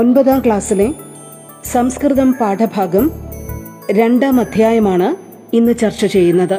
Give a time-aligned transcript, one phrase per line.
[0.00, 0.94] ഒൻപതാം ക്ലാസ്സിലെ
[1.64, 3.10] സംസ്കൃതം പാഠഭാഗം
[3.90, 5.16] രണ്ടാം അധ്യായമാണ്
[5.56, 6.54] ഇന്ന് ചർച്ച ചെയ്യുന്നത്.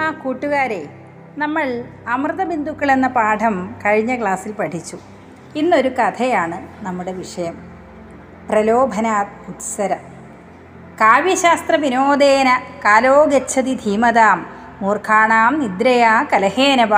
[0.00, 0.88] ആ കൂട്ടുകാരെ
[1.38, 4.98] നമ്മൾ അമൃതബിന്ദുക്കൾ എന്ന പാഠം കഴിഞ്ഞ ക്ലാസ്സിൽ പഠിച്ചു.
[5.56, 7.58] ഇന്നൊരു കഥയാണ് നമ്മുടെ വിഷയം.
[8.50, 9.96] പ്രലോഭനാത് ഉത്സര.
[11.00, 12.48] കാവ്യശാസ്ത്ര വിനോദേന
[12.84, 14.38] കാലോ ഗച്ഛതി ധീമതാം.
[14.82, 16.94] മൂർഖാണാം നിദ്രയാ കലഹേനവ.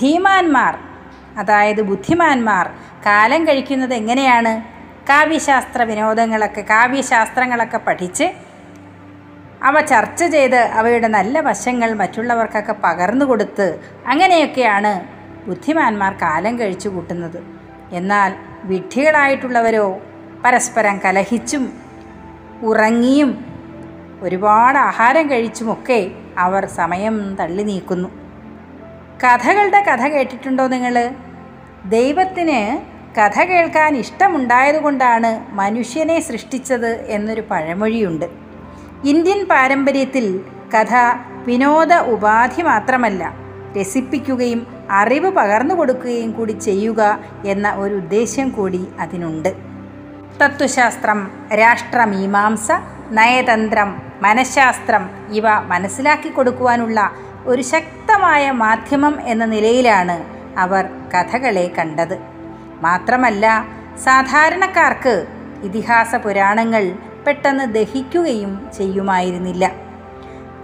[0.00, 0.74] ധീമാന്മാർ
[1.38, 2.66] അതായത് ബുദ്ധിമാന്മാർ
[3.06, 4.52] കാലം കഴിക്കുന്നത് എങ്ങനെയാണ്?
[5.10, 8.26] കാവ്യശാസ്ത്ര വിനോദങ്ങളൊക്കെ കാവ്യശാസ്ത്രങ്ങളൊക്കെ പഠിച്ച്
[9.62, 13.66] അവ ചർച്ച ചെയ്ത് അവയുടെ നല്ല വശങ്ങൾ മറ്റുള്ളവർക്കൊക്കെ പകർന്നു കൊടുത്ത്
[14.06, 14.92] അങ്ങനെയൊക്കെയാണ്
[15.46, 17.40] ബുദ്ധിമാന്മാർ കാലം കഴിച്ചു കൂട്ടുന്നത്.
[17.92, 18.32] എന്നാൽ
[18.64, 19.86] വിഡ്ഢികളായിട്ടുള്ളവരോ
[20.44, 21.87] പരസ്പരം കലഹിച്ചും
[22.62, 23.44] ഉറങ്ങിയും
[24.22, 28.08] ഒരുപാട് ആഹാരം കഴിച്ചുമൊക്കെ അവർ സമയം തള്ളി നീക്കുന്നു.
[29.24, 31.14] കഥകളുടെ കഥ കേട്ടിട്ടുണ്ടോ നിങ്ങൾ
[31.84, 32.78] ദൈവത്തിന്
[33.20, 38.24] കഥ കേൾക്കാൻ ഇഷ്ടമുണ്ടായതുകൊണ്ടാണ് മനുഷ്യനെ സൃഷ്ടിച്ചത് എന്നൊരു പഴമൊഴിയുണ്ട്.
[39.04, 40.40] ഇന്ത്യൻ പാരമ്പര്യത്തിൽ
[40.74, 40.94] കഥ
[41.46, 43.34] വിനോദ ഉപാധി മാത്രമല്ല
[43.80, 49.67] രസിപ്പിക്കുകയും അറിവ് പകർന്നു കൊടുക്കുകയും കൂടി ചെയ്യുക എന്ന ഒരു ഉദ്ദേശ്യം കൂടി അതിനുണ്ട്.
[50.40, 52.68] തത്വശാസ്ത്രം രാഷ്ട്രമീമാംസ
[53.10, 53.90] നയതന്ത്രം
[54.22, 57.10] മനഃശാസ്ത്രം ഇവ മനസ്സിലാക്കി കൊടുക്കുവാനുള്ള
[57.44, 60.16] ഒരു ശക്തമായ മാധ്യമം എന്ന നിലയിലാണ്
[60.58, 62.16] അവർ കഥകളെ കണ്ടത്.
[62.82, 63.66] മാത്രമല്ല
[64.04, 65.26] സാധാരണക്കാർക്ക്
[65.62, 66.84] ഇതിഹാസ പുരാണങ്ങൾ
[67.26, 69.70] പെട്ടെന്ന് ദഹിക്കുകയും ചെയ്യുമായിരുന്നില്ല.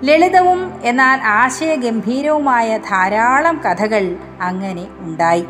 [0.05, 5.47] ലളിതവും എന്നാൽ ആശയഗംഭീരവുമായ ധാരാളം കഥകൾ അങ്ങനെ ഉണ്ടായി.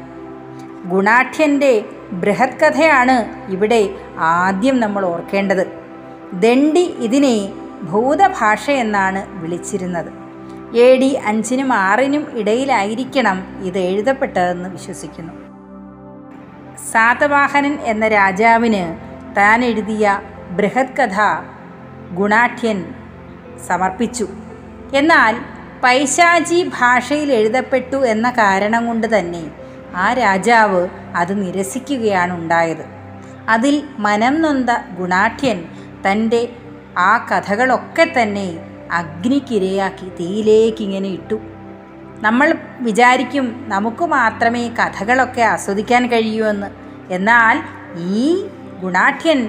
[0.85, 1.75] ഗുണാഠ്യന്റെ
[2.21, 3.89] ബൃഹത് കഥയാണ് ഇവിടെ
[4.19, 5.67] ആദ്യം നമ്മൾ ഓർക്കേണ്ടത്.
[6.33, 7.53] ദണ്ഡി ഇതിനെ
[7.83, 10.13] ഭൂതഭാഷ എന്നാണ് വിളിച്ചിരുന്നത്.
[10.77, 15.33] എ ഡി അഞ്ചിനും ആറിനും ഇടയിലായിരിക്കണം ഇത് എഴുതപ്പെട്ടതെന്ന് വിശ്വസിക്കുന്നു.
[16.93, 18.99] സാതവാഹനൻ എന്ന രാജാവിന്
[19.37, 20.21] താൻ എഴുതിയ
[20.51, 21.19] ബൃഹത് കഥ
[22.15, 22.95] ഗുണാഠ്യൻ
[23.67, 24.29] സമർപ്പിച്ചു.
[24.95, 25.37] എന്നാൽ
[25.85, 29.64] പൈശാചി ഭാഷയിൽ എഴുതപ്പെട്ടു എന്ന കാരണം കൊണ്ട് തന്നെ
[29.95, 32.85] ആ രാജാവ് അത് നിരസിക്കുകയാണ് ഉണ്ടായത്
[33.49, 35.65] അതിൽ മനം നൊന്ത ഗുണാഠ്യൻ
[36.07, 36.43] തന്റെ
[36.99, 38.49] ആ കഥകളൊക്കെ തന്നെ
[38.91, 41.37] അഗ്നിക്കിരയാക്കി തീയിലേക്ക് ഇങ്ങനെ ഇട്ടു.
[42.21, 46.69] നമ്മൾ വിചാരിക്കും നമുക്ക് മാത്രമേ കഥകളൊക്കെ ആസ്വദിക്കാൻ കഴിയൂ എന്ന്
[47.11, 47.57] എന്നാൽ
[47.97, 48.47] ഈ
[48.83, 49.41] ഗുണാഠ്യൻ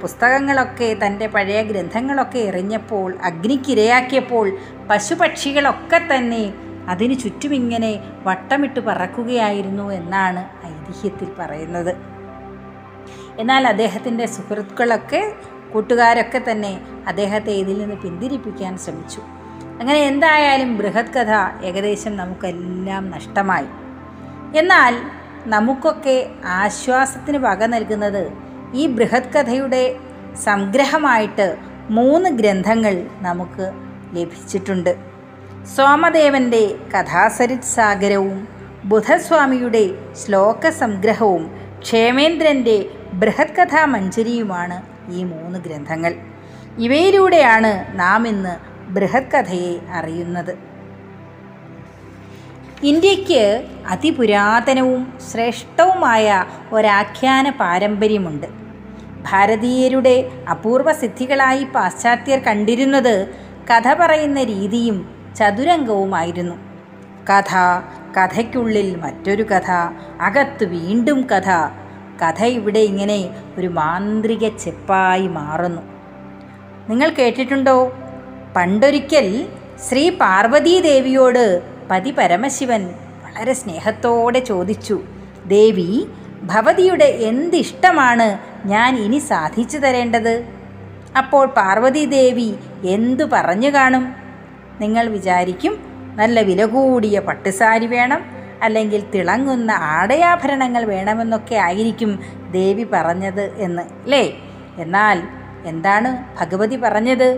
[0.00, 4.46] പുസ്തകങ്ങളൊക്കെ തന്റെ പഴയ ഗ്രന്ഥങ്ങളൊക്കെ എറിഞ്ഞപ്പോൾ അഗ്നിക്കിരയാക്കിയപ്പോൾ
[4.88, 6.44] പശുപക്ഷികളൊക്കെ തന്നെ
[6.88, 11.96] അതിന് ചുറ്റുമിങ്ങനെ വട്ടമിട്ട് പറക്കുകയായിരുന്നു എന്നാണ് ഐതിഹ്യത്തിൽ പറയുന്നത്.
[13.38, 15.32] എന്നാൽ അദ്ദേഹത്തിന്റെ സുഹൃത്തുക്കളൊക്കെ
[15.72, 19.20] കൂട്ടുകാരൊക്കെ തന്നെ അദ്ദേഹത്തെ ഇതിൽ നിന്ന് പിന്തിരിപ്പിക്കാൻ ശ്രമിച്ചു.
[19.80, 23.66] അങ്ങനെ എന്തായാലും ബൃഹത് കഥ ഏകദേശം നമുക്കെല്ലാം നഷ്ടമായി.
[24.58, 24.94] എന്നാൽ
[25.46, 28.32] നമുക്കൊക്കെ ആശ്വാസത്തിന് വക നൽകുന്നത്
[28.74, 29.96] ഈ ബൃഹത് കഥയുടെ
[30.44, 31.56] സംഗ്രഹമായിട്ട്
[31.90, 33.72] മൂന്ന് ഗ്രന്ഥങ്ങൾ നമുക്ക്
[34.12, 35.09] ലഭിച്ചിട്ടുണ്ട്.
[35.66, 38.48] സോമദേവന്റെ കഥാസരിത് സാഗരവും
[38.84, 41.50] ബുധസ്വാമിയുടെ ശ്ലോക സംഗ്രഹവും
[41.80, 44.82] ക്ഷേമേന്ദ്രന്റെ ബൃഹത് കഥാമഞ്ചരിയുമാണ്
[45.12, 46.14] ഈ മൂന്ന് ഗ്രന്ഥങ്ങൾ.
[46.78, 48.56] ഇവയിലൂടെയാണ് നാം ഇന്ന്
[48.92, 50.58] ബൃഹത് കഥയെ അറിയുന്നത്.
[52.82, 58.46] ഇന്ത്യയ്ക്ക് അതിപുരാതനവും ശ്രേഷ്ഠവുമായ ഒരാഖ്യാന പാരമ്പര്യമുണ്ട്.
[59.30, 63.34] ഭാരതീയരുടെ അപൂർവ സിദ്ധികളായി പാശ്ചാത്യർ കണ്ടിരുന്നത്
[63.70, 66.54] കഥ പറയുന്ന രീതിയും ചതുരംഗവുമായിരുന്നു.
[67.30, 67.54] കഥ
[68.16, 69.70] കഥയ്ക്കുള്ളിൽ മറ്റൊരു കഥ
[70.20, 71.50] അകത്ത് വീണ്ടും കഥ.
[72.22, 75.82] കഥ ഇവിടെ ഇങ്ങനെ ഒരു മാന്ത്രിക ചെപ്പായി മാറുന്നു.
[76.88, 77.92] നിങ്ങൾ കേട്ടിട്ടുണ്ടോ?
[78.56, 79.46] പണ്ടൊരിക്കൽ
[79.88, 82.86] ശ്രീ പാർവതീദേവിയോട് പതി പരമശിവൻ
[83.24, 85.00] വളരെ സ്നേഹത്തോടെ ചോദിച്ചു
[85.46, 86.06] ദേവി
[86.42, 88.38] ഭവതിയുടെ എന്തിഷ്ടമാണ്
[88.68, 90.44] ഞാൻ ഇനി സാധിച്ചു തരേണ്ടത്?
[91.18, 92.54] അപ്പോൾ പാർവതീദേവി
[92.84, 94.19] എന്തു പറഞ്ഞു കാണും?
[94.80, 95.74] നിങ്ങൾ വിചാരിക്കും
[96.14, 98.20] നല്ല വില കൂടിയ പട്ടുസാരി വേണം
[98.62, 102.10] അല്ലെങ്കിൽ തിളങ്ങുന്ന ആടയാഭരണങ്ങൾ വേണമെന്നൊക്കെ ആയിരിക്കും
[102.50, 104.24] ദേവി പറഞ്ഞത് എന്ന് അല്ലേ
[104.78, 105.18] എന്നാൽ
[105.64, 106.08] എന്താണ്
[106.40, 107.28] ഭഗവതി പറഞ്ഞത്?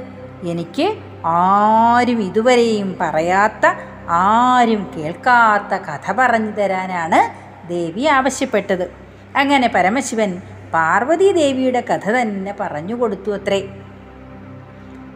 [0.43, 0.87] എനിക്ക്
[1.25, 3.67] ആരും ഇതുവരെയും പറയാത്ത
[4.09, 7.21] ആരും കേൾക്കാത്ത കഥ പറഞ്ഞു തരാനാണ്
[7.69, 8.91] ദേവി ആവശ്യപ്പെട്ടത്.
[9.37, 10.31] അങ്ങനെ പരമശിവൻ
[10.75, 13.61] പാർവതി ദേവിയുടെ കഥ തന്നെ പറഞ്ഞു കൊടുത്തു അത്രേ.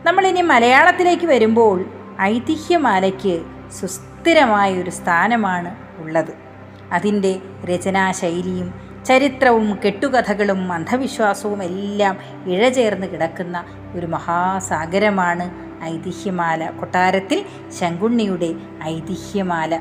[0.05, 1.79] നമ്മളിനി മലയാളത്തിലേക്ക് വരുമ്പോൾ
[2.20, 3.42] ഐതിഹ്യമാലയ്ക്ക്
[3.80, 6.34] സുസ്ഥിരമായ ഒരു സ്ഥാനമാണ് ഉള്ളത്.
[6.92, 8.74] അതിന്റെ രചനാശൈലിയും
[9.06, 12.16] ചരിത്രവും കെട്ടുകഥകളും അന്ധവിശ്വാസവും എല്ലാം
[12.46, 13.64] ഇഴചേർന്ന് കിടക്കുന്ന
[13.94, 16.70] ഒരു മഹാസാഗരമാണ് ഐതിഹ്യമാല.
[16.70, 17.44] കൊട്ടാരത്തിൽ
[17.80, 18.54] ശങ്കുണ്ണിയുടെ
[18.84, 19.74] ഐതിഹ്യമാല.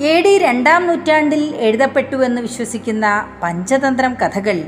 [0.00, 4.64] എ ഡി രണ്ടാം നൂറ്റാണ്ടിൽ എഴുതപ്പെട്ടുവെന്ന് വിശ്വസിക്കുന്ന പഞ്ചതന്ത്രം കഥകൾ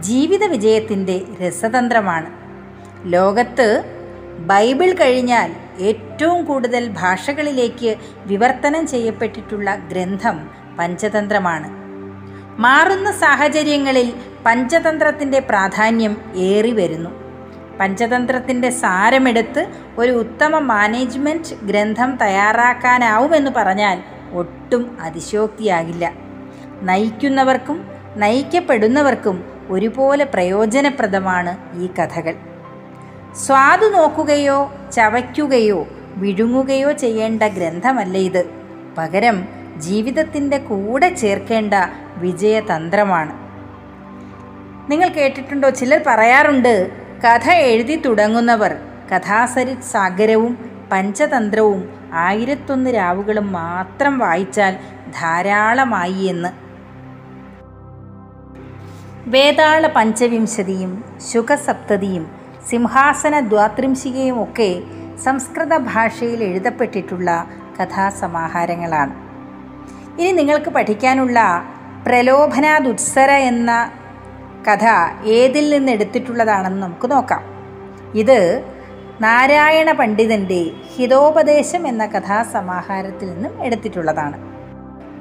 [0.00, 2.30] ജീവിത വിജയത്തിന്റെ രസതന്ത്രമാണ്.
[3.12, 3.84] ലോകത്ത്
[4.38, 7.96] ബൈബിൾ കഴിഞ്ഞാൽ ഏറ്റവും കൂടുതൽ ഭാഷകളിലേക്ക്
[8.26, 11.68] വിവർത്തനം ചെയ്യപ്പെട്ടിട്ടുള്ള ഗ്രന്ഥം പഞ്ചതന്ത്രമാണ്.
[12.60, 14.12] മാറുന്ന സാഹചര്യങ്ങളിൽ
[14.46, 17.10] പഞ്ചതന്ത്രത്തിന്റെ പ്രാധാന്യം ഏറി വരുന്നു.
[17.80, 19.62] പഞ്ചതന്ത്രത്തിന്റെ സാരമെടുത്ത്
[19.98, 23.98] ഒരു ഉത്തമ മാനേജ്മെന്റ് ഗ്രന്ഥം തയ്യാറാക്കാനാവുമെന്ന് പറഞ്ഞാൽ
[24.32, 26.12] ഒട്ടും അതിശോക്തിയാകില്ല
[26.82, 27.78] നയിക്കുന്നവർക്കും
[28.16, 29.36] നയിക്കപ്പെടുന്നവർക്കും
[29.68, 31.52] ഒരുപോലെ പ്രയോജനപ്രദമാണ്
[31.82, 32.34] ഈ കഥകൾ.
[33.36, 35.86] സ്വാദു നോക്കുകയോ ചവയ്ക്കുകയോ
[36.16, 38.50] വിഴുങ്ങുകയോ ചെയ്യേണ്ട ഗ്രന്ഥമല്ല ഇത്.
[38.98, 41.74] പകരം ജീവിതത്തിന്റെ കൂടെ ചേർക്കേണ്ട
[42.16, 43.32] വിജയതന്ത്രമാണ്.
[44.90, 45.70] നിങ്ങൾ കേട്ടിട്ടുണ്ടോ?
[45.70, 46.90] ചിലർ പറയാറുണ്ട്
[47.24, 48.76] കഥ എഴുതി തുടങ്ങുന്നവർ
[49.14, 54.76] കഥാസരി സാഗരവും പഞ്ചതന്ത്രവും ആയിരത്തൊന്ന് രാവുകളും മാത്രം വായിച്ചാൽ
[55.20, 56.48] ധാരാളമായി എന്ന്.
[59.30, 64.80] വേതാള പഞ്ചവിംശതിയും ശുഖസപ്തതിയും സിംഹാസന ദ്വാത്രിംശികയും ഒക്കെ
[65.24, 67.46] സംസ്കൃത ഭാഷയിൽ എഴുതപ്പെട്ടിട്ടുള്ള
[67.82, 69.14] കഥാസമാഹാരങ്ങളാണ്.
[70.20, 71.64] ഇനി നിങ്ങൾക്ക് പഠിക്കാനുള്ള
[72.06, 73.92] പ്രലോഭനാദുത്സര എന്ന
[74.68, 74.86] കഥ
[75.24, 77.42] ഏതിൽ നിന്ന് എടുത്തിട്ടുള്ളതാണെന്ന് നമുക്ക് നോക്കാം.
[78.14, 78.64] ഇത്
[79.20, 84.52] നാരായണ പണ്ഡിതന്റെ ഹിതോപദേശം എന്ന കഥാസമാഹാരത്തിൽ നിന്നും എടുത്തിട്ടുള്ളതാണ്.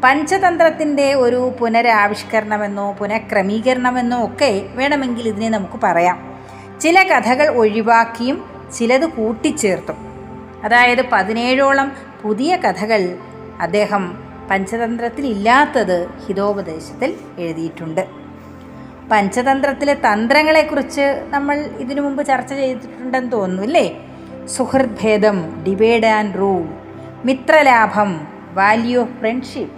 [0.04, 6.31] പഞ്ചതന്ത്രത്തിന്റെ ഒരു പുനരാവിഷ്കരണമെന്നോ പുനഃക്രമീകരണമെന്നോ ഒക്കെ വേണമെങ്കിൽ ഇതിനെ നമുക്ക് പറയാം.
[6.82, 8.46] ചില കഥകൾ ഒഴിവാക്കിയും
[8.78, 9.96] ചിലത് കൂട്ടിച്ചേർത്തും.
[10.64, 11.92] അതായത് പതിനേഴോളം
[12.24, 13.18] പുതിയ കഥകൾ
[13.60, 14.04] അദ്ദേഹം
[14.52, 18.08] പഞ്ചതന്ത്രത്തിൽ ഇല്ലാത്തത് ഹിതോപദേശത്തിൽ എഴുതിയിട്ടുണ്ട്.
[19.12, 24.02] പഞ്ചതന്ത്രത്തിലെ തന്ത്രങ്ങളെക്കുറിച്ച് നമ്മൾ ഇതിനു മുമ്പ് ചർച്ച ചെയ്തിട്ടുണ്ടെന്ന് തോന്നുന്നു അല്ലേ?
[24.46, 26.64] സുഹൃദ്ഭേദം ഡിവൈഡ് ആൻഡ് റൂൾ
[27.26, 29.74] മിത്രലാഭം value of friendship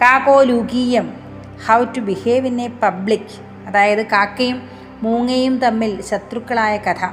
[0.00, 1.14] കാക്കോലൂകീയം
[1.68, 3.34] how to behave in a public
[3.66, 4.73] അതായത് കാക്കയും
[5.04, 7.04] മൂങ്ങയും തമ്മിൽ ശത്രുക്കളായ കഥ.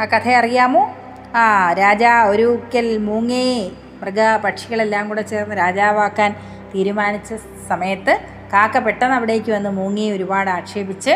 [0.00, 0.96] ആ കഥ അറിയാമോ?
[1.36, 3.70] ആ രാജാ ഒരിക്കൽ മൂങ്ങയെ
[4.02, 6.36] മൃഗ പക്ഷികളെല്ലാം കൂടെ ചേർന്ന് രാജാവാക്കാൻ
[6.74, 7.34] തീരുമാനിച്ച
[7.68, 8.20] സമയത്ത്
[8.52, 11.10] കാക്ക പെട്ടെന്ന് അവിടേക്ക് വന്ന് മൂങ്ങയെ ഒരുപാട് ആക്ഷേപിച്ച്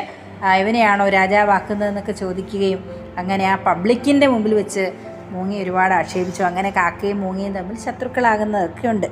[0.54, 2.84] എവനെയാണോ രാജാവാക്കുന്നതെന്നൊക്കെ ചോദിക്കുകയും
[3.18, 4.92] അങ്ങനെ ആ പബ്ലിക്കിന്റെ മുമ്പിൽ വെച്ച്
[5.30, 6.42] മൂങ്ങയെ ഒരുപാട് ആക്ഷേപിച്ചു.
[6.42, 9.06] അങ്ങനെ കാക്കയും മൂങ്ങയും തമ്മിൽ ശത്രുക്കളാകുന്നതൊക്കെയുണ്ട്.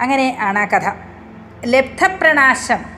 [0.00, 0.92] അങ്ങനെ ആണ് ആ കഥ.
[1.66, 2.97] ലബ്ധപ്രണാശം.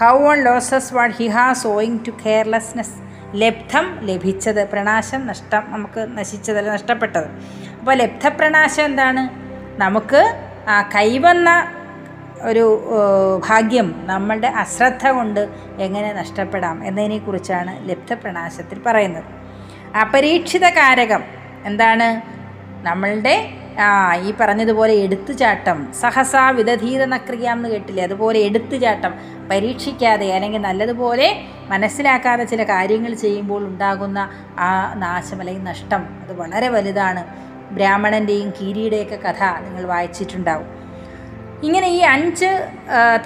[0.00, 2.96] How one loses what he has owing to carelessness
[3.34, 7.28] ലബ്ധം ലഭിച്ചത് പ്രണാശം നഷ്ടം നമുക്ക് നശിച്ചതല്ല നഷ്ടപ്പെട്ടത്.
[7.78, 9.22] അപ്പോൾ ലബ്ധപ്രണാശം എന്താണ്?
[9.80, 10.20] നമുക്ക്
[10.68, 11.50] ആ കൈവന്ന
[12.40, 12.64] ഒരു
[13.48, 15.40] ഭാഗ്യം നമ്മളുടെ അശ്രദ്ധ കൊണ്ട്
[15.78, 19.24] എങ്ങനെ നഷ്ടപ്പെടാം എന്നതിനെക്കുറിച്ചാണ് ലബ്ധപ്രണാശത്തിൽ പറയുന്നത്.
[20.00, 21.22] അപരീക്ഷിത കാരകം
[21.64, 22.08] എന്താണ്?
[22.88, 23.36] നമ്മളുടെ
[23.80, 25.92] ആ ഈ പറഞ്ഞതുപോലെ എടുത്തുചാട്ടം.
[26.00, 28.04] സഹസാ വിദധീത നക്രിയാം എന്ന് കേട്ടില്ലേ?
[28.04, 29.14] അതുപോലെ എടുത്തുചാട്ടം.
[29.50, 37.24] പരീക്ഷിക്കാതെ അല്ലെങ്കിൽ നല്ലതുപോലെ മനസ്സിലാക്കാതെ ചില കാര്യങ്ങൾ ചെയ്യുമ്പോൾ ഉണ്ടാകുന്ന ആ നാശം അല്ലെങ്കിൽ നഷ്ടം അത് വളരെ വലുതാണ്.
[37.74, 40.66] ബ്രാഹ്മണന്റെയും കീരിയുടെയൊക്കെ കഥ നിങ്ങൾ വായിച്ചിട്ടുണ്ടാവും.
[41.62, 42.68] ഇങ്ങനെ ഈ അഞ്ച്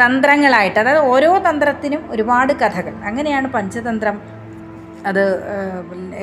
[0.05, 2.95] തന്ത്രങ്ങളായിട്ട് അതായത് ഓരോ തന്ത്രത്തിനും ഒരുപാട് കഥകൾ.
[3.05, 4.23] അങ്ങനെയാണ് പഞ്ചതന്ത്രം
[5.07, 5.25] അത്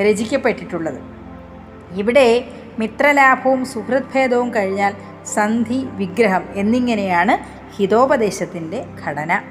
[0.10, 1.00] രചിക്കപ്പെട്ടിട്ടുള്ളത്.
[2.00, 2.48] ഇവിടെ
[2.80, 4.94] മിത്രലാഭവും സുഹൃദ്ഭേദവും കഴിഞ്ഞാൽ
[5.26, 7.38] സന്ധി വിഗ്രഹം എന്നിങ്ങനെയാണ്
[7.76, 9.42] ഹിതോപദേശത്തിന്റെ ഘടന.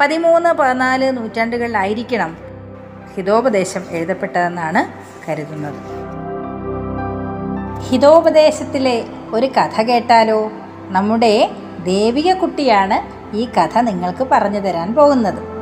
[0.00, 2.36] പതിമൂന്ന് പതിനാല് നൂറ്റാണ്ടുകളിലായിരിക്കണം
[3.16, 4.82] ഹിതോപദേശം എഴുതപ്പെട്ടതെന്നാണ്
[5.30, 5.80] കരുതുന്നത്.
[7.82, 10.50] ഹിതോപദേശത്തിലെ ഒരു കഥ കേട്ടാലോ?
[10.88, 11.50] നമ്മുടെ
[11.84, 15.55] ദേവിക കുട്ടിയാണ് ഈ കഥ നിങ്ങൾക്ക് പറഞ്ഞു തരാൻ പോകുന്നത്.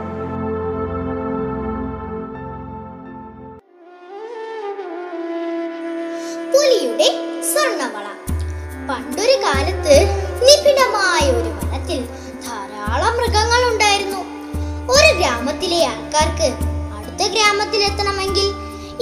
[15.54, 16.46] ഗ്രാമത്തിലെ ആൾക്കാർക്ക്
[16.94, 18.46] അടുത്ത ഗ്രാമത്തിലെത്തണമെങ്കിൽ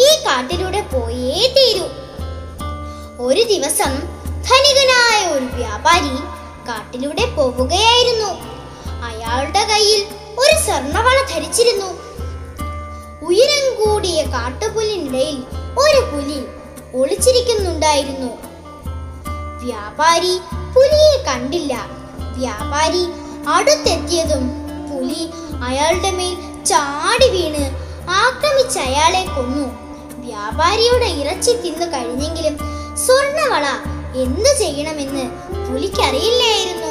[0.00, 1.86] ഈ കാട്ടിലൂടെ പോയേ തീരൂ.
[3.26, 3.92] ഒരു ദിവസം
[4.48, 6.12] ധനികനായ ഒരു വ്യാപാരി
[6.68, 8.30] കാട്ടിലൂടെ പോവുകയായിരുന്നു.
[9.08, 10.02] അയാളുടെ കയ്യിൽ
[10.38, 11.88] ഒരു സ്വർണവള ധരിച്ചിരുന്നു.
[13.24, 15.38] ഉയരം കൂടിയ കാട്ടുപുലിനിടയിൽ
[15.78, 16.40] ഒരു പുലി
[16.96, 18.32] ഒളിച്ചിരിക്കുന്നുണ്ടായിരുന്നു.
[19.64, 20.34] വ്യാപാരി
[20.76, 21.74] പുലിയെ കണ്ടില്ല.
[22.38, 23.04] വ്യാപാരി
[23.48, 24.44] അടുത്തെത്തിയതും
[24.90, 25.24] പുലി
[25.62, 27.64] അയാളുടെ മേൽ ചാടി വീണ്
[28.10, 29.66] ആക്രമിച്ച് അയാളെ കൊന്നു.
[30.20, 32.56] വ്യാപാരിയുടെ ഇറച്ചി തിന്നു കഴിഞ്ഞെങ്കിലും
[32.96, 33.66] സ്വർണവള
[34.14, 35.24] എന്തു ചെയ്യണമെന്ന്
[35.68, 36.90] പുലിക്കറിയില്ലായിരുന്നു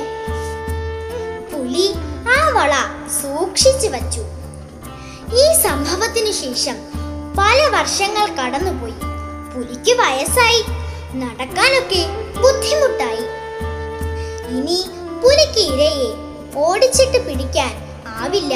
[1.52, 1.94] പുലി
[2.38, 2.74] ആ വള
[3.22, 4.24] സൂക്ഷിച്ചു വച്ചു.
[5.36, 6.78] ഈ സംഭവത്തിന് ശേഷം
[7.38, 8.98] പല വർഷങ്ങൾ കടന്നുപോയി.
[9.54, 10.64] പുലിക്ക് വയസ്സായി.
[11.14, 12.04] നടക്കാനൊക്കെ
[12.42, 13.26] ബുദ്ധിമുട്ടായി.
[14.56, 14.80] ഇനി
[15.22, 16.10] പുലിക്ക് ഇരയെ
[16.60, 17.81] ഓടിച്ചിട്ട് പിടിക്കാൻ
[18.22, 18.56] ആവില്ല.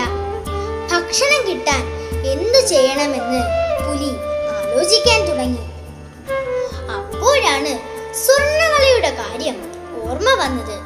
[0.92, 1.84] ഭക്ഷണം കിട്ടാൻ
[2.26, 3.42] എന്തു ചെയ്യണമെന്ന്
[3.86, 4.12] പുലി
[4.56, 5.64] ആലോചിക്കാൻ തുടങ്ങി.
[6.98, 7.74] അപ്പോഴാണ്
[8.16, 9.58] സ്വർണവളയുടെ കാര്യം
[10.04, 10.78] ഓർമ്മ വന്നത്.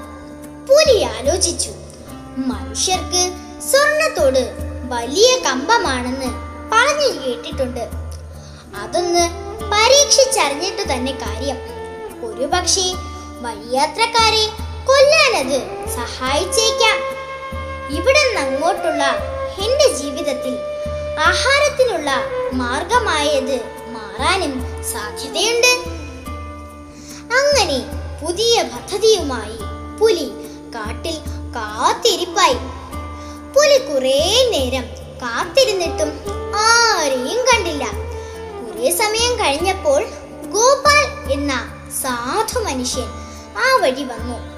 [0.67, 1.69] പുലി ആലോചിച്ചു
[2.37, 3.23] മനുഷ്യർക്ക്
[3.69, 4.41] സ്വർണത്തോട്
[4.89, 6.29] വലിയ കമ്പമാണെന്ന്
[6.73, 7.89] പറഞ്ഞു കേട്ടിട്ടുണ്ട്.
[8.75, 9.25] അതൊന്ന്
[9.71, 11.57] പരീക്ഷിച്ചറിഞ്ഞിട്ട് തന്നെ കാര്യം.
[12.25, 12.93] ഒരു പക്ഷേ
[13.41, 14.45] വഴിയാത്രക്കാരെ
[14.87, 15.59] കൊല്ലാനത്
[15.95, 17.18] സഹായിച്ചേക്കാം.
[17.89, 19.03] ഇവിടെ അങ്ങോട്ടുള്ള
[19.59, 20.57] എന്റെ ജീവിതത്തിൽ
[21.19, 22.11] ആഹാരത്തിനുള്ള
[22.53, 25.71] മാർഗമായത് മാറാനും സാധ്യതയുണ്ട്.
[27.33, 27.79] അങ്ങനെ
[28.25, 29.57] പുതിയ പദ്ധതിയുമായി
[29.99, 30.31] പുലി
[30.75, 31.17] കാട്ടിൽ
[31.55, 32.57] കാത്തിരിപ്പായി.
[33.55, 34.83] പുലി കുറേ നേരം
[35.21, 36.11] കാത്തിരുന്നിട്ടും
[36.55, 37.85] ആരെയും കണ്ടില്ല.
[38.61, 40.03] കുറേ സമയം കഴിഞ്ഞപ്പോൾ
[40.51, 41.53] ഗോപാൽ എന്ന
[42.01, 43.09] സാധു മനുഷ്യൻ
[43.57, 44.48] ആ വഴി വന്നു.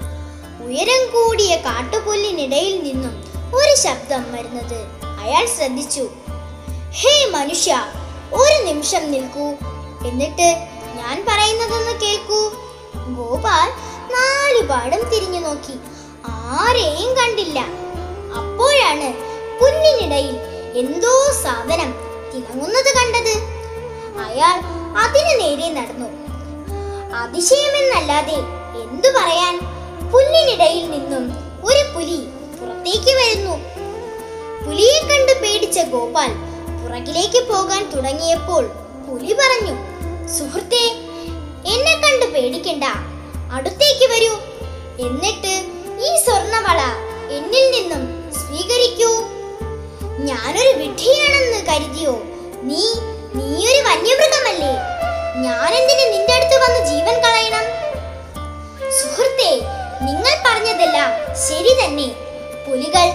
[0.71, 3.23] ഉയരം കൂടിയ കാട്ടുപുല്ലിനിടയിൽ നിന്നും
[3.55, 4.77] ഒരു ശബ്ദം വരുന്നത്
[5.19, 6.09] അയാൾ ശ്രദ്ധിച്ചു.
[6.91, 7.85] ഹേ മനുഷ്യ
[8.33, 9.47] ഒരു നിമിഷം നിൽക്കൂ.
[10.07, 10.47] എന്നിട്ട്
[10.95, 12.49] ഞാൻ പറയുന്നതൊന്ന് കേൾക്കൂ.
[13.17, 13.69] ഗോപാൽ
[14.13, 15.75] നാലുപാടും തിരിഞ്ഞു നോക്കി.
[16.27, 17.59] ആരെയും കണ്ടില്ല.
[18.37, 19.09] അപ്പോഴാണ്
[19.59, 20.35] പുല്ലിനിടയിൽ
[20.75, 21.91] എന്തോ സാധനം
[22.33, 23.35] തിളങ്ങുന്നത് കണ്ടത്.
[24.27, 24.57] അയാൾ
[24.97, 26.09] അതിനു നേരെ നടന്നു.
[27.15, 28.39] അതിശയമെന്നല്ലാതെ
[28.83, 29.80] എന്തു പറയാൻ?
[30.11, 31.25] പുല്ലിനിടയിൽ നിന്നും
[31.63, 32.19] ഒരു പുലി
[32.57, 33.55] പുറത്തേക്ക് വരുന്നു.
[34.65, 36.31] പുലിയെ കണ്ട് പേടിച്ച ഗോപാൽ
[36.81, 38.63] പുറകിലേക്ക് പോകാൻ തുടങ്ങിയപ്പോൾ
[39.07, 39.75] പുലി പറഞ്ഞു
[40.37, 40.83] സുഹൃത്തെ
[41.73, 42.83] എന്നെ കണ്ട് പേടിക്കണ്ട.
[43.51, 44.33] അടുത്തേക്ക് വരൂ.
[45.07, 45.53] എന്നിട്ട്
[46.05, 46.81] ഈ സ്വർണവള
[47.37, 48.03] എന്നിൽ നിന്നും
[48.33, 49.11] സ്വീകരിക്കൂ.
[50.29, 52.15] ഞാനൊരു വിഡ്ഢിയാണെന്ന് കരുതിയോ?
[52.69, 52.83] നീ
[53.35, 54.73] നീയൊരു വന്യമൃഗമല്ലേ?
[55.45, 57.65] ഞാനെന്തിന് നിന്റെ അടുത്ത് വന്ന് ജീവൻ കളയണം?
[58.99, 59.51] സുഹൃത്തെ
[60.01, 61.11] നിങ്ങൾ പറഞ്ഞതെല്ലാം
[61.47, 62.07] ശരി തന്നെ.
[62.67, 63.07] പുലികൾ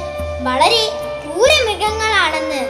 [0.42, 0.90] വളരെ
[1.22, 2.68] ക്രൂരമൃഗങ്ങളാണെന്ന്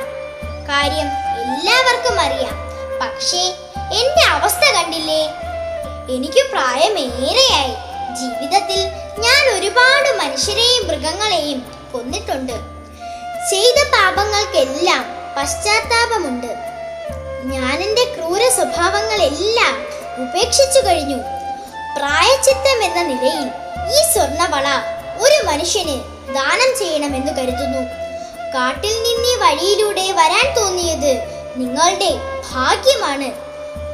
[0.68, 1.08] കാര്യം
[1.42, 2.56] എല്ലാവർക്കും അറിയാം.
[3.00, 5.22] പക്ഷേ എന്റെ അവസ്ഥ കണ്ടില്ലേ?
[6.16, 7.74] എനിക്ക് പ്രായമേറെയായി.
[8.14, 8.80] ജീവിതത്തിൽ
[9.18, 12.52] ഞാൻ ഒരുപാട് മനുഷ്യരെയും മൃഗങ്ങളെയും കൊന്നിട്ടുണ്ട്.
[13.50, 15.04] ചെയ്ത പാപങ്ങൾക്കെല്ലാം
[15.36, 16.56] പശ്ചാത്താപമുണ്ട്.
[17.44, 19.74] ഞാൻ എന്റെ ക്രൂര സ്വഭാവങ്ങളെല്ലാം
[20.22, 21.16] ഉപേക്ഷിച്ചു കഴിഞ്ഞു.
[21.96, 24.66] പ്രായച്ചിത്തം എന്ന നിലയിൽ ഈ സ്വർണവള
[25.22, 26.00] ഒരു മനുഷ്യന്
[26.34, 27.82] ദാനം ചെയ്യണമെന്ന് കരുതുന്നു.
[28.54, 31.12] കാട്ടിൽ നിന്ന് വഴിയിലൂടെ വരാൻ തോന്നിയത്
[31.56, 32.10] നിങ്ങളുടെ
[32.52, 33.30] ഭാഗ്യമാണ്.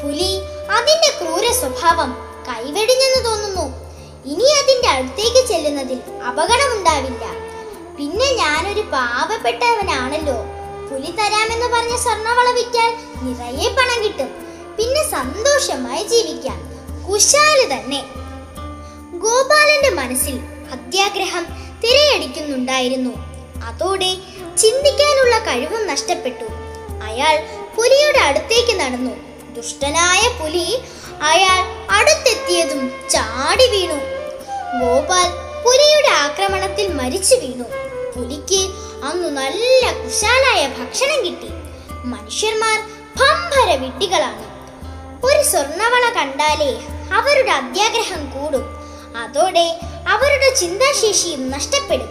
[0.02, 2.10] പുലി അതിന്റെ ക്രൂര സ്വഭാവം
[2.48, 3.66] കൈവെടിഞ്ഞെന്ന് തോന്നുന്നു.
[4.24, 7.24] ഇനി അതിന്റെ അടുത്തേക്ക് ചെല്ലുന്നതിൽ അപകടമുണ്ടാവില്ല.
[7.98, 10.38] പിന്നെ ഞാനൊരു പാവപ്പെട്ടവനാണല്ലോ.
[10.90, 14.30] പുലി തരാമെന്ന് പറഞ്ഞ സ്വർണവള വിറ്റാൽ നിറയെ പണം കിട്ടും.
[14.76, 16.60] പിന്നെ സന്തോഷമായി ജീവിക്കാം.
[17.08, 18.21] കുശാൽ തന്നെ.
[19.22, 20.36] ഗോപാലന്റെ മനസ്സിൽ
[20.72, 21.46] അത്യാഗ്രഹം
[21.84, 23.10] തിരയടിക്കുന്നുണ്ടായിരുന്നു.
[23.64, 24.14] അതോടെ
[24.58, 26.44] ചിന്തിക്കാനുള്ള കഴിവും നഷ്ടപ്പെട്ടു.
[27.02, 27.34] അയാൾ
[27.76, 29.10] പുലിയുടെ അടുത്തേക്ക് നടന്നു.
[29.54, 30.78] ദുഷ്ടനായ പുലി
[31.22, 31.60] അയാൾ
[31.90, 33.94] അടുത്തെത്തിയതും ചാടി വീണു.
[34.80, 35.30] ഗോപാൽ
[35.64, 37.64] പുലിയുടെ ആക്രമണത്തിൽ മരിച്ചു വീണു.
[38.16, 38.62] പുലിക്ക്
[39.04, 41.48] അന്ന് നല്ല കുശാലായ ഭക്ഷണം കിട്ടി.
[42.04, 42.78] മനുഷ്യന്മാർ
[43.16, 44.46] ഭംഭര വിഡ്ഢികളാണ്.
[45.26, 46.72] ഒരു സ്വർണവള കണ്ടാലേ
[47.12, 48.81] അവരുടെ അത്യാഗ്രഹം കൂടും.
[49.16, 52.08] അതോടെ അവരുടെ ചിന്താശേഷിയും നഷ്ടപ്പെടും.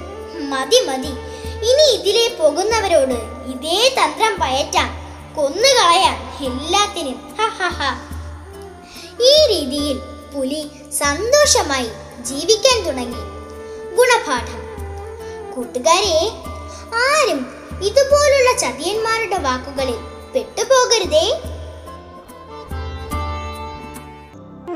[0.50, 1.32] മതി മതി.
[1.66, 3.14] ഇനി ഇതിലെ പോകുന്നവരോട്
[3.52, 5.02] ഇതേ തന്ത്രം പയറ്റാം.
[5.36, 7.32] കൊന്നുകളയാം എല്ലാത്തിനും.
[9.22, 9.98] ഈ രീതിയിൽ
[10.36, 11.90] പുലി സന്തോഷമായി
[12.24, 13.42] ജീവിക്കാൻ തുടങ്ങി.
[13.96, 14.62] ഗുണപാഠം.
[15.56, 16.32] കൂട്ടുകാരെ
[16.96, 19.98] ആരും ഇതുപോലുള്ള ചതിയന്മാരുടെ വാക്കുകളിൽ
[20.36, 21.51] പെട്ടുപോകരുതേ.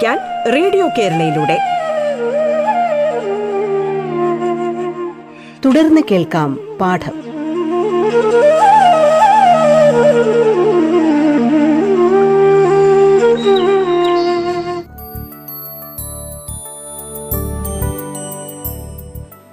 [0.00, 1.58] പഠിക്കാൻ റേഡിയോ കേരളയിലൂടെ.
[5.64, 7.16] തുടർന്ന് കേൾക്കാം പാഠം.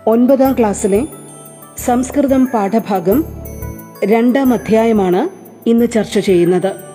[0.07, 1.07] ഒൻപതാം ക്ലാസ്സിലെ
[1.85, 3.25] സംസ്കൃതം പാഠഭാഗം
[4.05, 5.29] രണ്ടാം അധ്യായമാണ്
[5.69, 6.86] ഇന്ന് ചർച്ച ചെയ്യുന്നത്.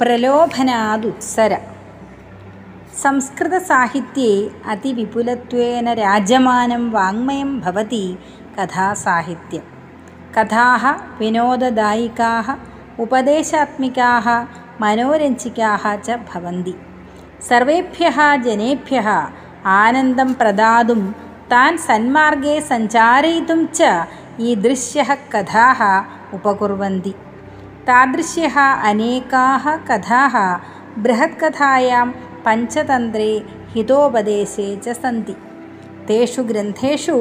[0.00, 1.52] പ്രലോഭനാദുത്സര
[3.02, 4.30] സംസ്കൃതസാഹിത്ये
[4.72, 8.06] അതിവിപുലത്വേന രാജമാനം വാങ്മയം ഭവതി
[8.56, 9.64] കഥാസാഹിത്യം
[10.36, 10.84] കഥാः
[11.20, 12.48] വിനോദദായികാः
[13.04, 14.26] उपदेशात्मिकाः
[14.82, 16.74] मनोरञ्जिकाः च भवन्ति
[17.48, 19.08] सर्वेभ्यः जनेभ्यः
[19.82, 21.02] आनन्दं प्रदातुं
[21.52, 23.80] तान् सन्मार्गे सञ्चारयितुं च
[24.50, 25.80] ईदृश्यः कथाः
[26.38, 27.14] उपकुर्वन्ति
[27.88, 28.56] तादृश्यः
[28.88, 30.34] अनेकाः कथाः
[31.02, 32.06] बृहत्कथायां
[32.46, 35.32] पञ्चतन्त्रे हितोपदेशे च सन्ति।
[36.08, 37.14] तेषु ग्रन्थेषु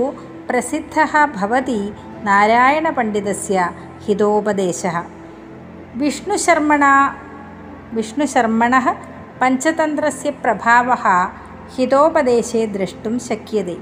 [0.47, 1.79] प्रसिद्धः भवति
[2.23, 3.69] नारायणपण्डितस्य
[4.01, 4.99] हितोपदेशः।
[5.97, 7.15] विष्णुशर्मणा
[7.93, 8.91] विष्णुशर्मणः
[9.41, 11.07] पञ्चतन्त्रस्य प्रभावः
[11.77, 13.77] हितोपदेशे द्रष्टुं शक्यते।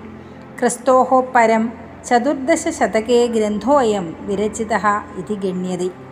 [0.59, 1.69] क्रिस्तोः परं
[2.05, 4.85] चतुर्दशशतके ग्रन्थोऽयं विरचितः
[5.19, 6.04] इति गण्यते।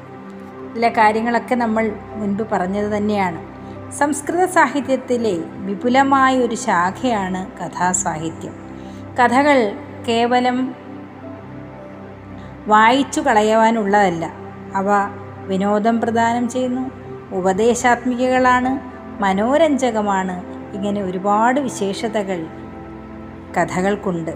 [0.73, 3.53] ഇതിലെ കാര്യങ്ങളൊക്കെ നമ്മൾ മുൻപ് പറഞ്ഞത് തന്നെയാണ്.
[3.91, 8.53] സംസ്കൃത സാഹിത്യത്തിലെ വിപുലമായ ഒരു ശാഖയാണ് കഥാസാഹിത്യം.
[9.19, 9.71] കഥകൾ
[10.07, 10.75] കേവലം
[12.67, 14.33] വായിച്ചു കളയുവാനുള്ളതല്ല.
[14.75, 14.85] അവ
[15.47, 16.91] വിനോദം പ്രദാനം ചെയ്യുന്നു.
[17.35, 18.79] ഉപദേശാത്മികകളാണ്.
[19.21, 20.43] മനോരഞ്ജകമാണ്.
[20.73, 22.47] ഇങ്ങനെ ഒരുപാട് വിശേഷതകൾ
[23.57, 24.31] കഥകൾക്കുണ്ട്.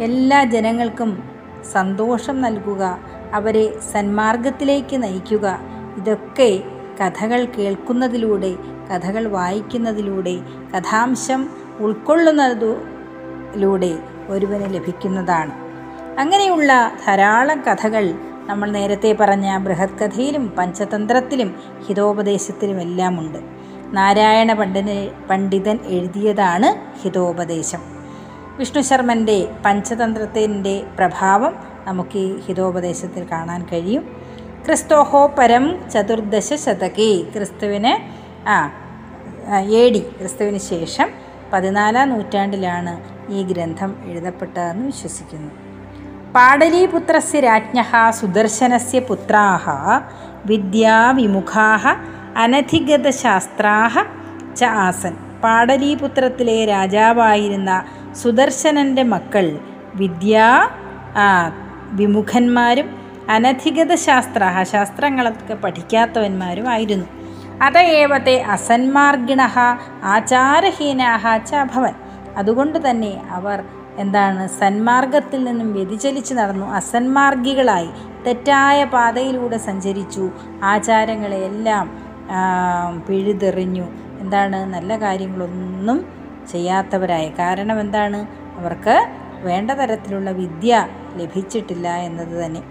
[0.00, 1.30] എല്ലാ ജനങ്ങൾക്കും
[1.72, 2.98] സന്തോഷം നൽകുക
[3.34, 5.58] അവരെ സന്മാർഗത്തിലേക്ക് നയിക്കുക.
[5.96, 6.62] ഇതൊക്കെ
[7.00, 8.54] കഥകൾ കേൾക്കുന്നതിലൂടെ
[8.90, 10.38] കഥകൾ വായിക്കുന്നതിലൂടെ
[10.74, 15.52] കഥാംശം ഉൾക്കൊള്ളുന്നതിലൂടെ ഒരുവന് ലഭിക്കുന്നതാണ്.
[16.20, 18.14] അങ്ങനെയുള്ള ധാരാളം കഥകൾ
[18.46, 21.54] നമ്മൾ നേരത്തെ പറഞ്ഞ ബൃഹത് കഥയിലും പഞ്ചതന്ത്രത്തിലും
[21.86, 23.38] ഹിതോപദേശത്തിലുമെല്ലാം ഉണ്ട്
[23.96, 27.80] നാരായണ പണ്ഡിത പണ്ഡിതൻ എഴുതിയതാണ് ഹിതോപദേശം.
[28.58, 34.04] വിഷ്ണു ശർമ്മന്റെ പഞ്ചതന്ത്രത്തിന്റെ പ്രഭാവം നമുക്ക് ഈ ഹിതോപദേശത്തിൽ കാണാൻ കഴിയും.
[34.66, 37.12] ക്രിസ്തോഹോ പരം ചതുർദശ ശതകി.
[37.36, 37.92] ക്രിസ്തുവിന്
[38.48, 38.56] ആ
[39.58, 41.08] എ ഡി ക്രിസ്തുവിന് ശേഷം
[41.52, 42.94] പതിനാലാം നൂറ്റാണ്ടിലാണ്
[43.32, 45.50] ഈ ഗ്രന്ഥം എഴുതപ്പെട്ടതെന്ന് വിശ്വസിക്കുന്നു.
[46.32, 49.66] പാടലീപുത്രസ് രാജ്ഞ സുദർശനസ്യ പുത്രാः
[50.46, 51.68] വിദ്യാവിമുഖാ
[52.36, 53.94] അനധിഗതശാസ്ത്രാः
[54.54, 55.16] ച ആസൻ.
[55.42, 59.58] പാടലീപുത്രത്തിലെ രാജാവായിരുന്ന സുദർശനന്റെ മക്കൾ
[59.94, 60.48] വിദ്യാ
[61.94, 62.88] വിമുഖന്മാരും
[63.30, 67.06] അനധികത ശാസ്ത്ര ശാസ്ത്രങ്ങളൊക്കെ പഠിക്കാത്തവന്മാരുമായിരുന്നു.
[67.62, 69.42] അതയേവത്തെ അസന്മാർഗിണ
[70.14, 71.94] ആചാരഹീനാഹ ച അഭവൻ
[72.36, 73.58] അതുകൊണ്ട് തന്നെ അവർ
[73.96, 76.66] എന്താണ് സന്മാർഗത്തിൽ നിന്നും വ്യതിചലിച്ച് നടന്നു.
[76.66, 77.90] അസന്മാർഗികളായി
[78.26, 80.24] തെറ്റായ പാതയിലൂടെ സഞ്ചരിച്ചു.
[80.62, 81.86] ആചാരങ്ങളെയെല്ലാം
[83.08, 83.86] പിഴുതെറിഞ്ഞു.
[84.20, 85.98] എന്താണ് നല്ല കാര്യങ്ങളൊന്നും
[86.52, 87.28] ചെയ്യാത്തവരായി.
[87.38, 88.20] കാരണം എന്താണ്?
[88.58, 88.96] അവർക്ക്
[89.48, 90.72] വേണ്ട തരത്തിലുള്ള വിദ്യ
[91.16, 92.62] ലഭിച്ചിട്ടില്ല എന്നത് തന്നെ.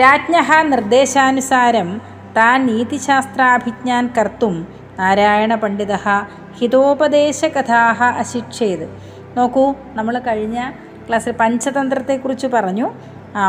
[0.00, 0.36] രാജ്ഞ
[0.74, 1.88] നിർദ്ദേശാനുസാരം
[2.36, 4.56] താൻ നീതിശാസ്ത്രാഭിജ്ഞാൻ കർത്തും
[4.98, 5.94] നാരായണ പണ്ഡിത
[6.58, 7.82] ഹിതോപദേശകഥാ
[8.22, 8.86] അശിക്ഷേത്.
[9.36, 9.64] നോക്കൂ
[9.98, 10.58] നമ്മൾ കഴിഞ്ഞ
[11.06, 12.86] ക്ലാസ്സിൽ പഞ്ചതന്ത്രത്തെക്കുറിച്ച് പറഞ്ഞു.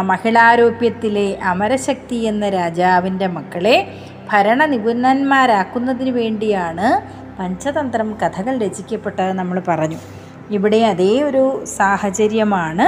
[0.02, 3.76] മഹിളാരോപ്യത്തിലെ അമരശക്തി എന്ന രാജാവിന്റെ മക്കളെ
[4.32, 6.88] ഭരണ നിപുണന്മാരാക്കുന്നതിന് വേണ്ടിയാണ്
[7.40, 10.00] പഞ്ചതന്ത്രം കഥകൾ രചിക്കപ്പെട്ടത് നമ്മൾ പറഞ്ഞു.
[10.52, 11.44] ഇവിടെ അതേ ഒരു
[11.78, 12.86] സാഹചര്യമാണ്.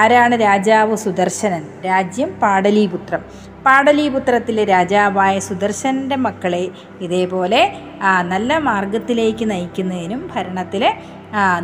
[0.00, 1.64] ആരാണ് രാജാവ് സുദർശനൻ?
[1.86, 3.22] രാജ്യം പാടലീപുത്രം.
[3.66, 6.64] പാടലീപുത്രത്തിലെ രാജാവായ സുദർശനന്റെ മക്കളെ
[7.00, 7.60] ഇതേപോലെ
[8.22, 10.90] നല്ല മാർഗത്തിലേക്ക് നയിക്കുന്നതിനും ഭരണത്തിലെ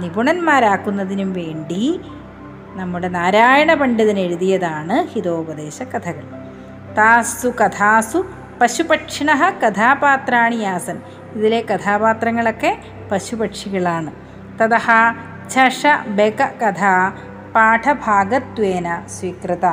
[0.03, 2.01] നിപുണന്മാരാക്കുന്നതിനും വേണ്ടി
[2.79, 6.25] നമ്മുടെ നാരായണ പണ്ഡിതൻ എഴുതിയതാണ് ഹിതോപദേശ കഥകൾ.
[6.99, 8.21] താസു കഥാസു
[8.61, 9.31] പശുപക്ഷിണ
[9.63, 10.97] കഥാപാത്രാണി ആസൻ
[11.35, 12.73] ഇതിലെ കഥാപാത്രങ്ങളൊക്കെ
[13.13, 14.11] പശുപക്ഷികളാണ്.
[14.61, 14.87] തതഹ
[15.51, 16.83] ഛഷ ബക കഥ
[17.55, 19.67] പാഠഭാഗത്വേന സ്വീകൃത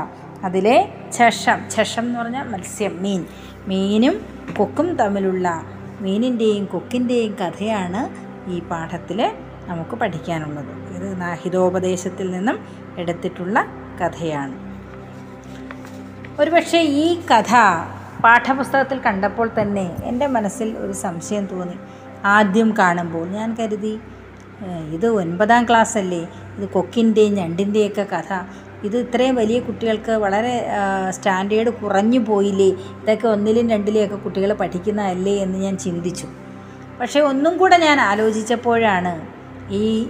[0.43, 3.25] അതിലെ ഛഷം ഛഷം എന്ന് പറഞ്ഞാൽ മത്സ്യം മീൻ.
[3.67, 4.25] മീനും
[4.57, 5.63] കൊക്കും തമ്മിലുള്ള
[6.01, 8.01] മീനിന്റെയും കൊക്കിന്റെയും കഥയാണ്
[8.49, 9.31] ഈ പാഠത്തിൽ
[9.65, 10.71] നമുക്ക് പഠിക്കാനുള്ളത്.
[10.95, 13.65] ഇത് ഹിതോപദേശത്തിൽ നിന്നും എടുത്തിട്ടുള്ള
[14.01, 14.55] കഥയാണ്.
[16.41, 17.53] ഒരുപക്ഷെ ഈ കഥ
[18.23, 21.75] പാഠപുസ്തകത്തിൽ കണ്ടപ്പോൾ തന്നെ എന്റെ മനസ്സിൽ ഒരു സംശയം തോന്നി.
[22.25, 23.99] ആദ്യം കാണുമ്പോൾ ഞാൻ കരുതി
[24.65, 28.31] ഇത് ഒൻപതാം ക്ലാസ് അല്ലേ ഇത് കൊക്കിന്റെയും ഞണ്ടിന്റെയൊക്കെ കഥ.
[28.83, 30.67] ഇത് ഇത്രയും വലിയ കുട്ടികൾക്ക് വളരെ
[31.09, 32.69] സ്റ്റാൻഡേർഡ് കുറഞ്ഞു പോയില്ലേ?
[33.01, 36.27] ഇതൊക്കെ ഒന്നിലും രണ്ടിലും ഒക്കെ കുട്ടികൾ പഠിക്കുന്നതല്ലേ എന്ന് ഞാൻ ചിന്തിച്ചു.
[36.99, 39.27] പക്ഷേ ഒന്നും കൂടെ ഞാൻ ആലോചിച്ചപ്പോഴാണ്
[39.69, 40.07] ഈ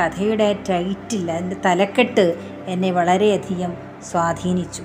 [0.00, 3.72] കഥയുടെ ടൈറ്റിൽ അതിന്റെ തലക്കെട്ട് എന്നെ വളരെയധികം
[4.10, 4.82] സ്വാധീനിച്ചു.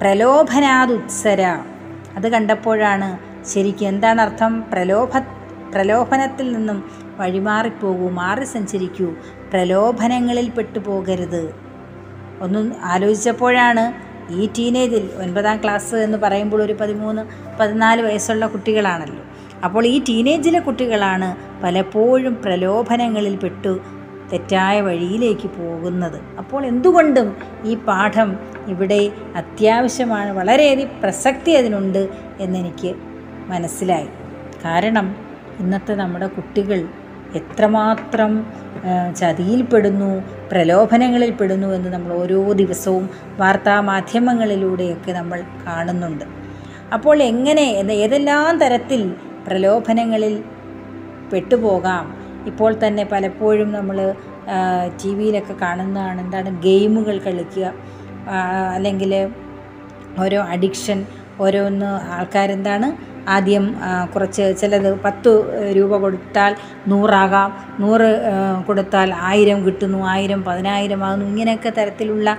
[0.00, 1.42] പ്രലോഭനാദുത്സര.
[2.16, 5.18] അത് കണ്ടപ്പോഴാണ് ശരിക്കും എന്താണ് അർത്ഥം പ്രലോഭ
[5.76, 6.84] പ്രലോഭനത്തിൽ നിന്നും
[7.16, 9.06] വഴിമാറിപ്പോകൂ മാറി സഞ്ചരിക്കൂ.
[9.52, 11.54] പ്രലോഭനങ്ങളിൽ പെട്ടുപോകരുത്.
[12.40, 17.22] ഒന്ന് ആലോചിച്ചപ്പോഴാണ് ഈ ടീനേജിൽ ഒൻപതാം ക്ലാസ് എന്ന് പറയുമ്പോൾ ഒരു പതിമൂന്ന്
[17.60, 19.24] പതിനാല് വയസ്സുള്ള കുട്ടികളാണല്ലോ.
[19.64, 23.80] അപ്പോൾ ഈ ടീനേജിലെ കുട്ടികളാണ് പലപ്പോഴും പ്രലോഭനങ്ങളിൽ പെട്ടു
[24.32, 26.20] തെറ്റായ വഴിയിലേക്ക് പോകുന്നത്.
[26.38, 28.36] അപ്പോൾ എന്തുകൊണ്ടും ഈ പാഠം
[28.66, 32.08] ഇവിടെ അത്യാവശ്യമാണ് വളരെയധികം പ്രസക്തി അതിനുണ്ട്
[32.40, 32.94] എന്നെനിക്ക്
[33.46, 34.06] മനസ്സിലായി.
[34.64, 35.25] കാരണം
[35.60, 36.80] ഇന്നത്തെ നമ്മുടെ കുട്ടികൾ
[37.34, 38.32] എത്രമാത്രം
[39.20, 40.10] ചതിയിൽപ്പെടുന്നു
[40.52, 43.04] പ്രലോഭനങ്ങളിൽ പെടുന്നു എന്ന് നമ്മൾ ഓരോ ദിവസവും
[43.38, 46.24] വാർത്താ മാധ്യമങ്ങളിലൂടെയൊക്കെ നമ്മൾ കാണുന്നുണ്ട്.
[46.92, 47.64] അപ്പോൾ എങ്ങനെ
[48.04, 49.02] ഏതെല്ലാം തരത്തിൽ
[49.46, 50.44] പ്രലോഭനങ്ങളിൽ
[51.32, 52.04] പെട്ടുപോകാം?
[52.46, 54.14] ഇപ്പോൾ തന്നെ പലപ്പോഴും നമ്മൾ
[55.02, 57.72] ടി വിയിലൊക്കെ കാണുന്നതാണ് എന്താണ് ഗെയിമുകൾ കളിക്കുക
[58.74, 59.12] അല്ലെങ്കിൽ
[60.18, 61.06] ഓരോ അഡിക്ഷൻ
[61.40, 62.88] ഓരോന്ന് ആൾക്കാരെന്താണ്
[63.28, 63.76] ആദ്യം
[64.14, 65.30] കുറച്ച് ചിലത് പത്ത്
[65.76, 66.56] രൂപ കൊടുത്താൽ
[66.88, 67.52] നൂറാകാം.
[67.80, 68.10] നൂറ്
[68.66, 71.26] കൊടുത്താൽ ആയിരം കിട്ടുന്നു ആയിരം പതിനായിരം ആകുന്നു.
[71.26, 72.38] ഇങ്ങനെയൊക്കെ തരത്തിലുള്ള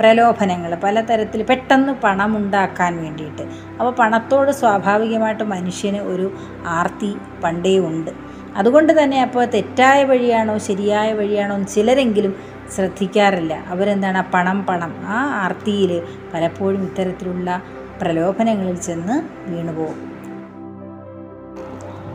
[0.00, 3.42] പ്രലോഭനങ്ങൾ പലതരത്തിൽ പെട്ടെന്ന് പണം ഉണ്ടാക്കാൻ വേണ്ടിയിട്ട്.
[3.78, 6.32] അപ്പോൾ പണത്തോട് സ്വാഭാവികമായിട്ട് മനുഷ്യന് ഒരു
[6.66, 8.10] ആർത്തി പണ്ടേ ഉണ്ട്.
[8.56, 12.34] അതുകൊണ്ട് തന്നെ അപ്പോൾ തെറ്റായ വഴിയാണോ ശരിയായ വഴിയാണോ ചിലരെങ്കിലും
[12.74, 13.54] ശ്രദ്ധിക്കാറില്ല.
[13.54, 16.02] അവരെന്താണ് പണം പണം ആ ആർത്തിയിൽ
[16.34, 17.62] പലപ്പോഴും ഇത്തരത്തിലുള്ള
[18.02, 20.15] പ്രലോഭനങ്ങളിൽ ചെന്ന് വീണുപോകും.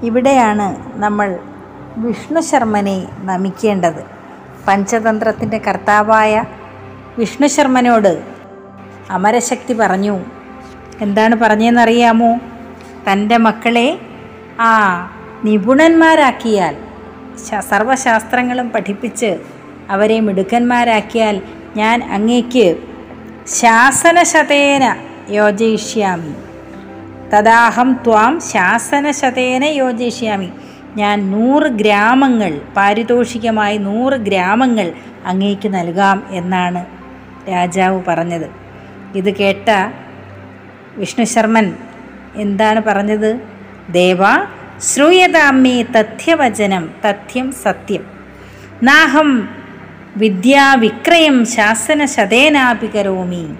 [0.03, 1.39] ഇവിടെയാണ് നമ്മൾ
[1.97, 4.03] വിഷ്ണു ശർമ്മനെ നമിക്കേണ്ടത്.
[4.67, 6.43] പഞ്ചതന്ത്രത്തിന്റെ കർത്താവായ
[7.17, 8.23] വിഷ്ണു ശർമ്മനോട്
[9.09, 10.19] അമരശക്തി പറഞ്ഞു.
[11.01, 12.39] എന്താണ് പറഞ്ഞതെന്നറിയാമോ?
[13.11, 13.99] തന്റെ മക്കളെ
[14.59, 14.71] ആ
[15.45, 16.77] നിപുണന്മാരാക്കിയാൽ
[17.59, 19.39] സർവശാസ്ത്രങ്ങളും പഠിപ്പിച്ച്
[19.89, 21.41] അവരെ മിടുക്കന്മാരാക്കിയാൽ
[21.75, 22.77] ഞാൻ അങ്ങേക്ക്
[23.47, 24.95] ശാസനശതേന
[25.29, 26.33] യോജയിഷ്യാമി.
[27.33, 30.49] തദാഹം ത്വാം ശാസനശതേന യോജിഷ്യാമി
[30.95, 34.93] ഞാൻ നൂറ് ഗ്രാമങ്ങൾ പാരിതോഷികമായി നൂറ് ഗ്രാമങ്ങൾ
[35.25, 36.85] അങ്ങേക്ക് നൽകാം എന്നാണ്
[37.49, 38.47] രാജാവ് പറഞ്ഞത്.
[39.15, 39.69] ഇത് കേട്ട
[40.97, 41.73] വിഷ്ണു ശർമ്മൻ
[42.35, 43.39] എന്താണ് പറഞ്ഞത്?
[43.89, 44.19] ദേവ
[44.81, 48.03] ശ്രൂയതാമ്മേ തഥ്യവചനം തഥ്യം സത്യം.
[48.83, 49.49] നാഹം
[50.17, 53.55] വിദ്യാവിക്രയം ശാസനശതേനാപി കരോമി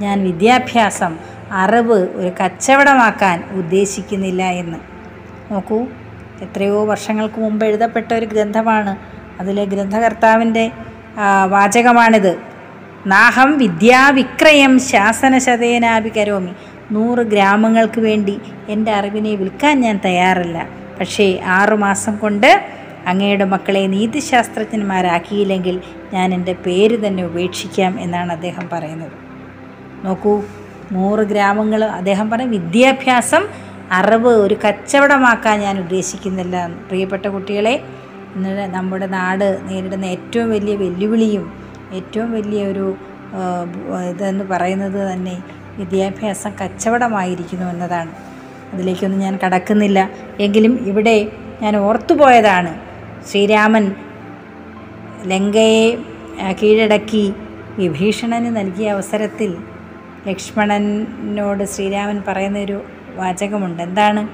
[0.00, 1.18] ഞാൻ വിദ്യാഭ്യാസം
[1.52, 4.78] അറിവ് ഒരു കച്ചവടമാക്കാൻ ഉദ്ദേശിക്കുന്നില്ല എന്ന്.
[5.52, 5.86] നോക്കൂ
[6.42, 8.96] എത്രയോ വർഷങ്ങൾക്ക് മുമ്പ് എഴുതപ്പെട്ട ഒരു ഗ്രന്ഥമാണ്.
[9.40, 10.70] അതിലെ ഗ്രന്ഥകർത്താവിന്റെ
[11.48, 12.38] വാചകമാണിത്.
[13.06, 16.52] നാഹം വിദ്യാവിക്രയം ശാസനശതേനാഭി കരോമി.
[16.92, 20.68] നൂറ് ഗ്രാമങ്ങൾക്ക് വേണ്ടി എന്റെ അറിവിനെ വിൽക്കാൻ ഞാൻ തയ്യാറല്ല.
[21.00, 22.64] പക്ഷേ ആറുമാസം കൊണ്ട്
[23.06, 25.80] അങ്ങയുടെ മക്കളെ നീതിശാസ്ത്രജ്ഞന്മാരാക്കിയില്ലെങ്കിൽ
[26.12, 29.12] ഞാൻ എന്റെ പേര് തന്നെ ഉപേക്ഷിക്കാം എന്നാണ് അദ്ദേഹം പറയുന്നത്.
[30.04, 30.42] നോക്കൂ
[30.92, 33.42] നൂറ് ഗ്രാമങ്ങൾ അദ്ദേഹം പറഞ്ഞ വിദ്യാഭ്യാസം
[33.92, 36.56] അറിവ് ഒരു കച്ചവടമാക്കാൻ ഞാൻ ഉദ്ദേശിക്കുന്നില്ല.
[36.88, 37.74] പ്രിയപ്പെട്ട കുട്ടികളെ
[38.36, 41.46] ഇന്ന് നമ്മുടെ നാട് നേരിടുന്ന ഏറ്റവും വലിയ വെല്ലുവിളിയും
[41.92, 42.86] ഏറ്റവും വലിയ ഒരു
[44.10, 45.34] ഇതെന്ന് പറയുന്നത് തന്നെ
[45.76, 48.12] വിദ്യാഭ്യാസം കച്ചവടമായിരിക്കുന്നു എന്നതാണ്.
[48.72, 50.10] അതിലേക്കൊന്നും ഞാൻ കടക്കുന്നില്ല.
[50.40, 51.16] എങ്കിലും ഇവിടെ
[51.62, 52.72] ഞാൻ ഓർത്തുപോയതാണ്
[53.30, 53.84] ശ്രീരാമൻ
[55.32, 55.84] ലങ്കയെ
[56.62, 57.24] കീഴടക്കി
[57.78, 59.50] വിഭീഷണന് നൽകിയ അവസരത്തിൽ
[60.28, 62.82] ലക്ഷ്മണനോട് ശ്രീരാമൻ പറയുന്നൊരു
[63.16, 63.82] വാചകമുണ്ട്.
[63.82, 64.28] എന്താണ്?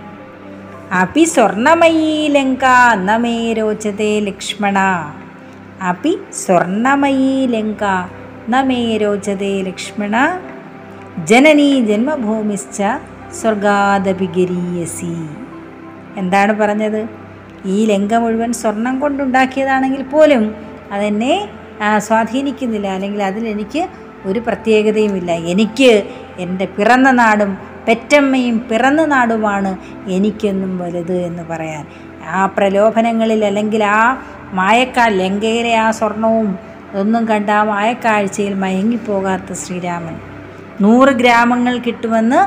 [0.94, 4.78] അപി സ്വർണമയീ ലങ്ക നമേ രോചതേ ലക്ഷ്മണ.
[5.88, 7.84] അപി സ്വർണമയീ ലങ്ക
[8.48, 10.40] നമേ രോചതേ ലക്ഷ്മണ.
[11.24, 12.82] ജനനീ ജന്മഭൂമിശ്ച
[13.32, 15.14] സ്വർഗാദപിഗരീയസി.
[16.16, 17.08] എന്താണ് പറഞ്ഞത്?
[17.64, 20.54] ഈ ലങ്ക മുഴുവൻ സ്വർണം കൊണ്ടുണ്ടാക്കിയതാണെങ്കിൽ പോലും
[20.92, 21.48] അതെന്നെ
[21.98, 22.86] സ്വാധീനിക്കുന്നില്ല.
[22.86, 23.88] അല്ലെങ്കിൽ അതിലെനിക്ക്
[24.28, 25.30] ഒരു പ്രത്യേകതയുമില്ല.
[25.52, 25.90] എനിക്ക്
[26.38, 27.50] എന്റെ പിറന്ന നാടും
[27.88, 29.70] പെറ്റമ്മയും പിറന്ന നാടുമാണ്
[30.16, 31.84] എനിക്കെന്നും വലുത് എന്ന് പറയാൻ.
[32.28, 34.00] ആ പ്രലോഭനങ്ങളിൽ അല്ലെങ്കിൽ ആ
[34.52, 36.48] മായക്കാൽ ലങ്കയിലെ ആ സ്വർണവും
[37.00, 40.16] ഒന്നും കണ്ട ആ മായക്കാഴ്ചയിൽ മയങ്ങിപ്പോകാത്ത ശ്രീരാമൻ.
[40.80, 42.40] നൂറ് ഗ്രാമങ്ങൾ കിട്ടുമെന്ന്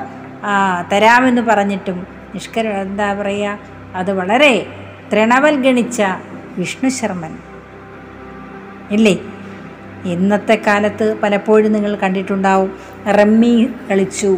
[0.91, 1.97] തരാമെന്ന് പറഞ്ഞിട്ടും
[2.33, 3.57] നിഷ്കര എന്താ പറയുക
[3.95, 4.53] അത് വളരെ
[5.11, 6.01] തൃണവൽഗണിച്ച
[6.57, 7.33] വിഷ്ണു ശർമ്മൻ.
[8.91, 9.13] ഇല്ലേ?
[10.05, 12.71] ഇന്നത്തെ കാലത്ത് പലപ്പോഴും നിങ്ങൾ കണ്ടിട്ടുണ്ടാവും.
[13.07, 14.37] റമ്മി കളിച്ചു.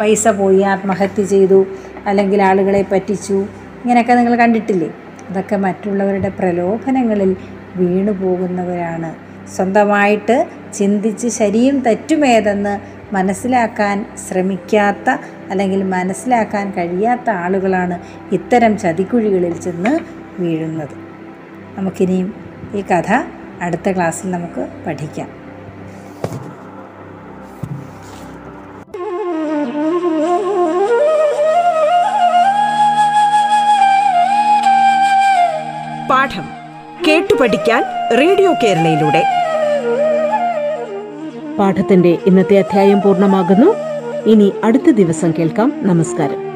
[0.00, 1.66] പൈസ പോയി ആത്മഹത്യ ചെയ്തു.
[2.06, 3.46] അല്ലെങ്കിൽ ആളുകളെ പറ്റിച്ചു.
[3.82, 4.90] ഇങ്ങനെയൊക്കെ നിങ്ങൾ കണ്ടിട്ടില്ലേ?
[5.30, 7.36] അതൊക്കെ മറ്റുള്ളവരുടെ പ്രലോഭനങ്ങളിൽ
[7.76, 9.14] വീണു പോകുന്നവരാണ്.
[9.56, 15.18] സ്വന്തമായിട്ട് ചിന്തിച്ച് ശരിയും തെറ്റുമേതെന്ന് മനസ്സിലാക്കാൻ ശ്രമിക്കാത്ത
[15.50, 17.98] അല്ലെങ്കിൽ മനസ്സിലാക്കാൻ കഴിയാത്ത ആളുകളാണ്
[18.34, 19.98] ഇത്തരം ചതിക്കുഴികളിൽ ചെന്ന്
[20.42, 20.94] വീഴുന്നത്.
[21.78, 22.34] നമുക്കിനിയും
[22.74, 25.28] ഈ കഥ അടുത്ത ക്ലാസ്സിൽ നമുക്ക് പഠിക്കാം.
[36.10, 36.42] പാഠം
[37.08, 37.84] കേട്ടു പഠിക്കാൻ
[38.18, 39.24] റേഡിയോ കേരളയിലൂടെ.
[41.58, 43.74] പാഠത്തിന്റെ ഇന്നത്തെ അധ്യായം പൂർണമാകുന്നു.
[44.26, 45.72] ഇനി അടുത്ത ദിവസം കേൾക്കാം.
[45.82, 46.49] നമസ്കാരം.